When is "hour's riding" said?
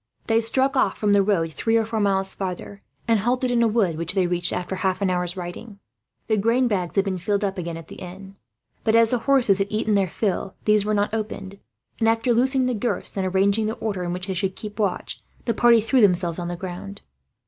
5.11-5.77